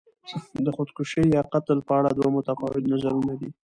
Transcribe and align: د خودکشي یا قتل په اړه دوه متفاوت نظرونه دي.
د 0.65 0.67
خودکشي 0.75 1.21
یا 1.35 1.41
قتل 1.53 1.77
په 1.87 1.93
اړه 1.99 2.09
دوه 2.13 2.29
متفاوت 2.37 2.83
نظرونه 2.93 3.33
دي. 3.39 3.49